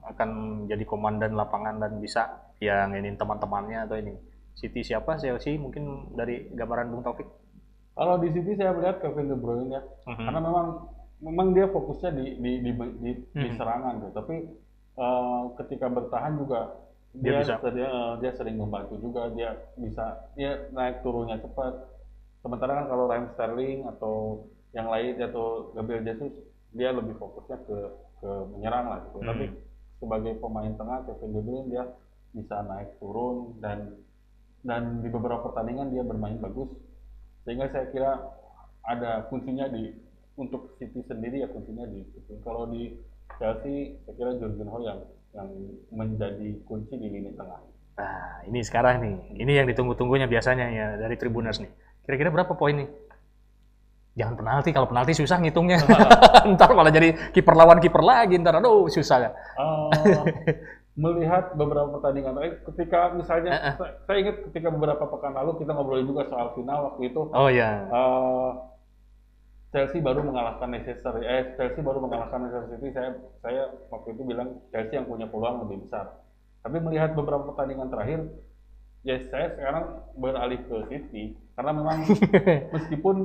akan 0.09 0.29
jadi 0.65 0.85
komandan 0.85 1.33
lapangan 1.33 1.79
dan 1.79 1.99
bisa 1.99 2.27
yang 2.59 2.93
ini 2.93 3.15
teman-temannya 3.15 3.85
atau 3.85 3.97
ini? 3.97 4.15
City 4.53 4.83
siapa? 4.83 5.15
Chelsea 5.17 5.55
mungkin 5.55 5.85
dari 6.12 6.50
gambaran 6.50 6.91
Bung 6.91 7.03
Taufik. 7.03 7.29
kalau 7.95 8.15
di 8.17 8.31
City 8.31 8.55
saya 8.55 8.71
melihat 8.71 8.99
Kevin 8.99 9.27
De 9.27 9.35
Bruyne 9.35 9.71
ya 9.71 9.83
Mhm. 10.07 10.23
karena 10.23 10.41
memang 10.41 10.67
memang 11.19 11.47
dia 11.50 11.67
fokusnya 11.67 12.11
di 12.12 12.25
di 12.37 12.53
di, 12.61 12.71
di, 12.71 13.11
di 13.35 13.49
Hmm. 13.49 13.57
serangan 13.57 13.93
gitu 13.99 14.15
tapi 14.15 14.35
eh, 14.95 15.43
ketika 15.57 15.87
bertahan 15.88 16.35
juga 16.37 16.79
Dia 17.11 17.23
dia 17.35 17.38
bisa. 17.41 17.71
dia, 17.71 17.88
eh, 17.88 18.12
dia 18.21 18.31
sering 18.33 18.55
membantu 18.55 18.99
juga 18.99 19.27
dia 19.31 19.50
bisa 19.75 20.31
dia 20.35 20.71
naik 20.71 21.03
turunnya 21.03 21.38
cepat 21.38 21.75
sementara 22.38 22.79
kan 22.79 22.87
kalau 22.87 23.05
Raheem 23.07 23.27
Sterling 23.29 23.81
atau 23.88 24.47
yang 24.71 24.87
lain 24.87 25.19
atau 25.19 25.71
Gabriel 25.73 26.05
Jesus 26.05 26.31
dia 26.71 26.91
lebih 26.91 27.15
fokusnya 27.15 27.59
ke 27.65 27.79
ke 28.19 28.31
menyerang 28.53 28.87
lah 28.87 28.99
gitu 29.05 29.19
Hmm. 29.19 29.27
tapi 29.27 29.45
sebagai 29.99 30.38
pemain 30.38 30.73
tengah 30.75 31.05
Kevin 31.07 31.31
De 31.35 31.40
Bruyne 31.43 31.69
dia 31.71 31.85
bisa 32.35 32.62
naik 32.67 32.99
turun 33.02 33.59
dan 33.59 33.99
dan 34.62 35.02
di 35.02 35.09
beberapa 35.11 35.50
pertandingan 35.50 35.90
dia 35.95 36.02
bermain 36.02 36.38
bagus 36.38 36.71
sehingga 37.47 37.71
saya 37.71 37.87
kira 37.95 38.12
ada 38.87 39.26
kuncinya 39.31 39.71
di 39.71 39.95
untuk 40.38 40.78
City 40.78 41.02
sendiri 41.05 41.43
ya 41.43 41.49
kuncinya 41.50 41.85
di. 41.90 42.07
Kalau 42.47 42.71
di 42.71 42.95
Chelsea 43.37 43.99
saya 44.07 44.14
kira 44.14 44.31
Klopp 44.38 44.81
yang 44.87 44.99
yang 45.37 45.49
menjadi 45.93 46.49
kunci 46.64 46.95
di 46.97 47.09
lini 47.11 47.35
tengah. 47.37 47.61
Nah 47.99 48.47
ini 48.47 48.62
sekarang 48.62 49.02
nih, 49.02 49.17
ini 49.43 49.52
yang 49.59 49.67
ditunggu-tunggunya 49.69 50.31
biasanya 50.31 50.67
ya 50.71 50.87
dari 50.97 51.19
Tribuners 51.19 51.59
nih. 51.61 51.69
Kira-kira 52.07 52.33
berapa 52.33 52.55
poin 52.57 52.87
nih? 52.87 52.88
Jangan 54.18 54.34
penalti, 54.34 54.75
kalau 54.75 54.90
penalti 54.90 55.14
susah 55.14 55.38
ngitungnya. 55.38 55.78
ntar 56.58 56.75
malah 56.75 56.90
jadi 56.90 57.14
kiper 57.30 57.54
lawan 57.54 57.78
kiper 57.78 58.02
lagi, 58.02 58.34
ntar 58.42 58.58
aduh 58.58 58.90
susah 58.90 59.16
ya. 59.22 59.30
Eh, 59.30 60.58
melihat 60.98 61.54
beberapa 61.54 61.94
pertandingan 61.94 62.34
terakhir, 62.34 62.54
ketika 62.75 63.14
misalnya 63.14 63.50
Eh, 63.54 63.62
eh. 63.70 63.75
saya, 63.78 63.92
saya 64.02 64.16
ingat 64.18 64.37
ketika 64.50 64.68
beberapa 64.68 65.06
pekan 65.06 65.30
lalu 65.30 65.62
kita 65.62 65.70
ngobrolin 65.70 66.02
juga 66.04 66.26
soal 66.26 66.50
final 66.52 66.90
waktu 66.90 67.14
itu 67.14 67.22
Oh 67.30 67.46
ya. 67.46 67.87
eh, 67.87 68.50
Chelsea 69.68 70.00
baru 70.00 70.25
mengalahkan 70.25 70.66
Leicester 70.72 71.12
eh 71.20 71.54
Chelsea 71.54 71.84
baru 71.84 72.00
mengalahkan 72.00 72.40
Leicester 72.42 72.66
City 72.75 72.88
saya 72.90 73.14
saya 73.38 73.62
waktu 73.92 74.16
itu 74.16 74.22
bilang 74.25 74.58
Chelsea 74.72 74.96
yang 74.96 75.06
punya 75.06 75.30
peluang 75.30 75.62
lebih 75.62 75.87
besar 75.87 76.18
tapi 76.64 76.80
melihat 76.80 77.14
beberapa 77.14 77.46
pertandingan 77.46 77.92
terakhir 77.92 78.26
ya 79.04 79.22
saya 79.28 79.54
sekarang 79.54 79.84
beralih 80.16 80.58
ke 80.66 80.76
City 80.88 81.25
karena 81.54 81.70
memang 81.70 81.98
meskipun 82.75 83.16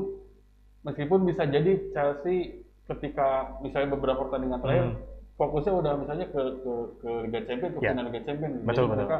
meskipun 0.83 1.19
bisa 1.23 1.43
jadi 1.43 1.71
Chelsea 1.91 2.63
ketika 2.83 3.57
misalnya 3.59 3.95
beberapa 3.95 4.27
pertandingan 4.27 4.59
terakhir 4.59 4.85
Hmm. 4.91 4.99
fokusnya 5.33 5.73
udah 5.73 5.93
misalnya 5.97 6.27
ke 6.29 6.41
ke, 6.59 6.73
ke 6.99 7.09
Liga 7.25 7.39
Champions 7.47 7.73
ke 7.73 7.81
Ya. 7.81 7.89
final 7.89 8.05
Liga 8.05 8.21
Champions 8.21 8.53
Betul, 8.59 8.67
jadi 8.67 8.83
betul. 8.83 8.91
mereka 8.93 9.17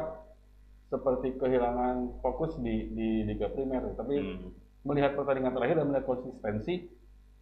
seperti 0.84 1.28
kehilangan 1.40 1.94
fokus 2.20 2.52
di 2.60 2.74
di 2.92 3.08
Liga 3.24 3.48
Primer 3.48 3.82
tapi 3.94 4.14
Hmm. 4.14 4.52
melihat 4.84 5.16
pertandingan 5.16 5.52
terakhir 5.52 5.80
dan 5.80 5.86
melihat 5.88 6.06
konsistensi 6.06 6.74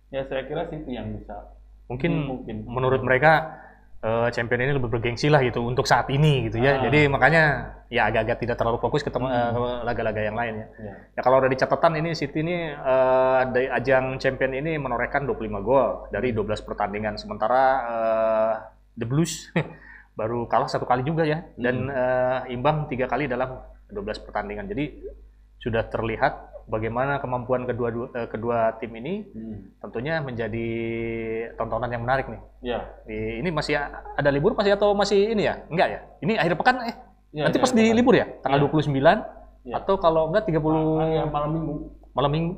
ya 0.08 0.22
saya 0.24 0.46
kira 0.46 0.70
City 0.70 0.94
yang 0.94 1.10
bisa 1.12 1.58
Mungkin 1.90 2.12
mungkin 2.24 2.56
menurut 2.64 3.02
mereka 3.02 3.58
eh, 4.02 4.28
champion 4.34 4.60
ini 4.66 4.72
lebih 4.74 4.90
bergengsi 4.90 5.30
lah 5.30 5.40
gitu 5.40 5.62
untuk 5.62 5.86
saat 5.86 6.10
ini 6.10 6.50
gitu 6.50 6.58
ya. 6.58 6.78
Ah. 6.78 6.90
Jadi 6.90 7.06
makanya 7.06 7.42
ya 7.86 8.10
agak-agak 8.10 8.36
tidak 8.42 8.56
terlalu 8.58 8.78
fokus 8.82 9.00
ke 9.00 9.10
tem- 9.14 9.22
Hmm. 9.22 9.32
eh, 9.32 9.50
ke 9.54 9.60
laga-laga 9.86 10.20
yang 10.20 10.36
lain 10.36 10.54
ya. 10.58 10.66
ya. 10.76 10.92
Ya 11.16 11.20
kalau 11.22 11.38
udah 11.38 11.50
di 11.50 11.56
catatan 11.56 11.92
ini 12.02 12.10
City 12.12 12.42
ini 12.42 12.74
eh, 12.74 13.40
dari 13.48 13.66
ajang 13.70 14.18
champion 14.18 14.52
ini 14.52 14.74
menorehkan 14.76 15.22
25 15.24 15.62
gol 15.62 16.10
dari 16.10 16.34
12 16.34 16.60
pertandingan 16.60 17.14
sementara 17.16 17.62
eh, 17.86 18.52
The 18.98 19.06
Blues 19.08 19.48
baru 20.18 20.44
kalah 20.44 20.68
satu 20.68 20.84
kali 20.84 21.06
juga 21.06 21.24
ya 21.24 21.40
dan 21.56 21.88
eh, 21.88 22.52
imbang 22.52 22.90
tiga 22.90 23.08
kali 23.08 23.24
dalam 23.24 23.56
12 23.88 24.24
pertandingan. 24.26 24.68
Jadi 24.68 24.98
sudah 25.62 25.86
terlihat 25.86 26.51
bagaimana 26.64 27.18
kemampuan 27.18 27.64
kedua 27.64 27.88
eh, 28.12 28.26
kedua 28.26 28.76
tim 28.76 28.92
ini 28.92 29.26
Hmm. 29.28 29.74
tentunya 29.78 30.18
menjadi 30.18 30.66
tontonan 31.54 31.88
yang 31.88 32.02
menarik 32.02 32.26
nih. 32.26 32.40
ya 32.62 32.78
Di- 33.02 33.38
ini 33.38 33.48
masih 33.48 33.74
ada 34.12 34.28
libur 34.28 34.52
masih 34.52 34.72
atau 34.72 34.92
masih 34.92 35.30
ini 35.30 35.44
ya? 35.44 35.62
Enggak 35.66 35.88
ya? 35.88 36.00
Ini 36.20 36.32
akhir 36.36 36.54
pekan 36.56 36.76
eh 36.82 36.96
Ya, 37.32 37.48
nanti 37.48 37.56
ya, 37.56 37.62
pas 37.64 37.72
di 37.72 37.80
ya. 37.82 37.94
libur 37.94 38.12
ya? 38.12 38.26
Tanggal 38.40 38.60
Ya. 38.60 38.64
29 38.68 39.18
Ya. 39.62 39.74
atau 39.78 39.94
kalau 39.96 40.28
enggak 40.28 40.44
30 40.44 41.00
Ah, 41.00 41.08
ya, 41.08 41.22
malam 41.24 41.50
minggu 41.50 41.74
malam 42.12 42.30
minggu 42.30 42.52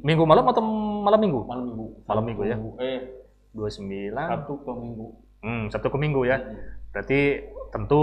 minggu 0.00 0.22
malam 0.22 0.44
atau 0.46 0.62
malam 1.02 1.18
minggu? 1.18 1.40
malam 1.42 1.64
minggu 1.66 1.86
Malam 2.06 2.22
minggu 2.24 2.42
ya? 2.44 2.54
Sabtu- 2.54 2.78
eh 2.78 2.98
29 3.50 4.14
Sabtu 4.14 4.54
ke 4.56 4.70
minggu 4.72 5.06
hmm, 5.42 5.62
Sabtu 5.68 5.88
ke 5.88 5.98
minggu 5.98 6.20
ya. 6.22 6.36
Mm-mm. 6.38 6.56
Berarti 6.90 7.20
tentu 7.70 8.02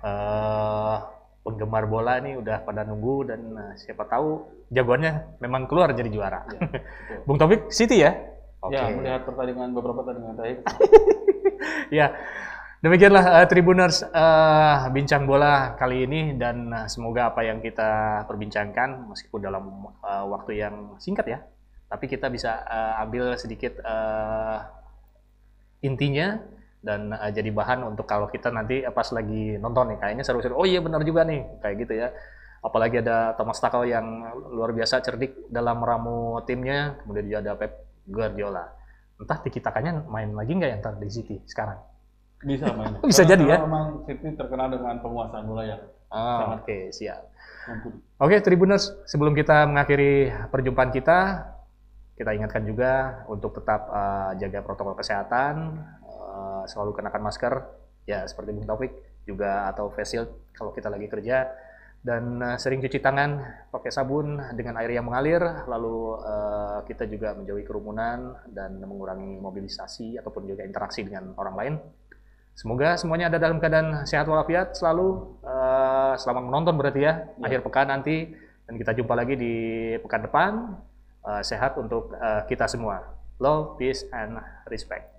eh, 0.00 0.96
penggemar 1.44 1.84
bola 1.84 2.16
ini 2.24 2.40
udah 2.40 2.64
pada 2.64 2.88
nunggu 2.88 3.28
dan 3.28 3.40
eh, 3.52 3.72
siapa 3.76 4.08
tahu 4.08 4.48
jagoannya 4.72 5.38
memang 5.44 5.68
keluar 5.68 5.92
jadi 5.92 6.08
juara. 6.08 6.48
Ya, 6.48 6.58
betul. 6.64 6.80
Bung 7.28 7.36
Taufik 7.36 7.68
City 7.68 8.00
ya? 8.00 8.16
Oke. 8.64 8.80
ya 8.80 8.88
melihat 8.96 9.28
pertandingan 9.28 9.76
beberapa 9.76 10.00
pertandingan 10.00 10.40
terakhir 10.40 10.64
Ya. 12.00 12.16
Demikianlah 12.84 13.24
uh, 13.40 13.46
Tribuners 13.48 14.04
uh, 14.04 14.92
bincang 14.92 15.24
bola 15.24 15.72
kali 15.80 16.04
ini 16.04 16.36
dan 16.36 16.68
uh, 16.68 16.84
semoga 16.84 17.32
apa 17.32 17.40
yang 17.40 17.64
kita 17.64 18.24
perbincangkan 18.28 19.08
meskipun 19.08 19.40
dalam 19.40 19.88
uh, 20.04 20.24
waktu 20.28 20.60
yang 20.60 20.92
singkat 21.00 21.24
ya, 21.24 21.38
tapi 21.88 22.12
kita 22.12 22.28
bisa 22.28 22.60
uh, 22.60 23.00
ambil 23.00 23.40
sedikit 23.40 23.80
uh, 23.80 24.68
intinya 25.80 26.44
dan 26.84 27.16
uh, 27.16 27.32
jadi 27.32 27.48
bahan 27.48 27.80
untuk 27.88 28.04
kalau 28.04 28.28
kita 28.28 28.52
nanti 28.52 28.84
pas 28.92 29.08
lagi 29.08 29.56
nonton 29.56 29.96
nih 29.96 29.98
kayaknya 29.98 30.24
seru-seru. 30.28 30.52
Oh 30.54 30.68
iya 30.68 30.84
benar 30.84 31.00
juga 31.00 31.24
nih 31.24 31.40
kayak 31.64 31.76
gitu 31.88 31.92
ya. 31.96 32.12
Apalagi 32.60 33.00
ada 33.00 33.32
Thomas 33.36 33.60
Tuchel 33.60 33.88
yang 33.92 34.06
luar 34.52 34.72
biasa 34.72 35.00
cerdik 35.00 35.48
dalam 35.48 35.80
meramu 35.80 36.40
timnya, 36.44 36.96
kemudian 37.04 37.24
juga 37.28 37.38
ada 37.44 37.52
Pep 37.56 37.72
Guardiola. 38.08 38.64
Entah 39.20 39.38
tiki 39.40 39.60
takanya 39.60 40.04
main 40.08 40.32
lagi 40.32 40.52
nggak 40.52 40.70
yang 40.72 40.80
ntar 40.80 40.96
di 40.96 41.08
City 41.08 41.40
sekarang? 41.48 41.76
Bisa 42.44 42.68
main. 42.72 43.00
Bisa 43.10 43.24
jadi 43.24 43.44
ya? 43.44 43.58
Memang 43.64 44.04
City 44.04 44.32
terkenal 44.36 44.68
dengan 44.72 45.00
penguasaan 45.00 45.44
bola 45.48 45.64
yang 45.64 45.80
Ah, 46.14 46.38
Sangat. 46.46 46.58
Oke, 46.62 46.78
siap. 46.94 47.22
mumpuni. 47.66 47.98
Oke, 48.22 48.36
Tribuners, 48.38 48.94
sebelum 49.02 49.34
kita 49.34 49.66
mengakhiri 49.66 50.30
perjumpaan 50.54 50.94
kita, 50.94 51.42
kita 52.14 52.30
ingatkan 52.38 52.62
juga 52.62 53.24
untuk 53.26 53.58
tetap 53.58 53.90
uh, 53.90 54.30
jaga 54.38 54.62
protokol 54.62 54.94
kesehatan, 54.94 55.74
uh, 56.34 56.66
selalu 56.66 56.98
kenakan 56.98 57.22
masker, 57.22 57.54
ya 58.10 58.26
seperti 58.26 58.50
Bung 58.50 58.66
Taufik 58.66 58.90
juga 59.22 59.70
atau 59.70 59.94
face 59.94 60.18
shield 60.18 60.50
kalau 60.50 60.74
kita 60.74 60.90
lagi 60.90 61.06
kerja, 61.06 61.54
dan 62.02 62.42
uh, 62.42 62.58
sering 62.58 62.82
cuci 62.82 62.98
tangan 62.98 63.38
pakai 63.70 63.94
sabun 63.94 64.42
dengan 64.58 64.82
air 64.82 64.98
yang 64.98 65.06
mengalir, 65.06 65.40
lalu 65.70 66.18
uh, 66.18 66.82
kita 66.90 67.06
juga 67.06 67.38
menjauhi 67.38 67.62
kerumunan 67.62 68.34
dan 68.50 68.82
mengurangi 68.82 69.38
mobilisasi 69.38 70.18
ataupun 70.18 70.50
juga 70.50 70.66
interaksi 70.66 71.06
dengan 71.06 71.30
orang 71.38 71.54
lain. 71.54 71.74
Semoga 72.54 72.94
semuanya 72.94 73.26
ada 73.26 73.42
dalam 73.42 73.58
keadaan 73.58 74.06
sehat 74.06 74.30
walafiat 74.30 74.78
selalu. 74.78 75.42
Eh, 75.42 76.14
selamat 76.22 76.42
menonton 76.46 76.78
berarti 76.78 77.02
ya, 77.02 77.34
akhir 77.42 77.66
pekan 77.66 77.90
nanti. 77.90 78.30
Dan 78.64 78.78
kita 78.78 78.94
jumpa 78.94 79.12
lagi 79.12 79.34
di 79.34 79.54
pekan 79.98 80.22
depan. 80.22 80.52
Eh, 81.26 81.42
sehat 81.42 81.74
untuk 81.82 82.14
eh, 82.14 82.46
kita 82.46 82.70
semua. 82.70 83.02
Love, 83.42 83.74
peace, 83.74 84.06
and 84.14 84.38
respect. 84.70 85.10